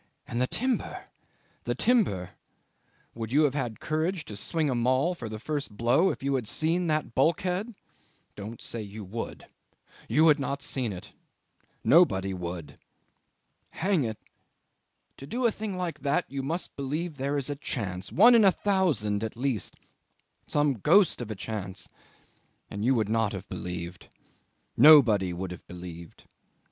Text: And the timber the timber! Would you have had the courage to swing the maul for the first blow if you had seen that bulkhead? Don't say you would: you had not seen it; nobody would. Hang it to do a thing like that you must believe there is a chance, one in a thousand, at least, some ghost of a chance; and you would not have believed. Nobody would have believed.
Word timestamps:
And 0.27 0.41
the 0.41 0.47
timber 0.47 1.09
the 1.65 1.75
timber! 1.75 2.31
Would 3.13 3.31
you 3.31 3.43
have 3.43 3.53
had 3.53 3.75
the 3.75 3.79
courage 3.81 4.25
to 4.25 4.35
swing 4.35 4.65
the 4.65 4.73
maul 4.73 5.13
for 5.13 5.29
the 5.29 5.37
first 5.37 5.77
blow 5.77 6.09
if 6.09 6.23
you 6.23 6.33
had 6.33 6.47
seen 6.47 6.87
that 6.87 7.13
bulkhead? 7.13 7.75
Don't 8.35 8.63
say 8.63 8.81
you 8.81 9.03
would: 9.03 9.45
you 10.09 10.27
had 10.29 10.39
not 10.39 10.63
seen 10.63 10.91
it; 10.91 11.13
nobody 11.83 12.33
would. 12.33 12.79
Hang 13.69 14.03
it 14.03 14.17
to 15.17 15.27
do 15.27 15.45
a 15.45 15.51
thing 15.51 15.77
like 15.77 15.99
that 15.99 16.25
you 16.27 16.41
must 16.41 16.75
believe 16.75 17.17
there 17.17 17.37
is 17.37 17.51
a 17.51 17.55
chance, 17.55 18.11
one 18.11 18.33
in 18.33 18.43
a 18.43 18.51
thousand, 18.51 19.23
at 19.23 19.35
least, 19.37 19.75
some 20.47 20.73
ghost 20.79 21.21
of 21.21 21.29
a 21.29 21.35
chance; 21.35 21.87
and 22.71 22.83
you 22.83 22.95
would 22.95 23.07
not 23.09 23.33
have 23.33 23.47
believed. 23.47 24.07
Nobody 24.75 25.31
would 25.31 25.51
have 25.51 25.67
believed. 25.67 26.23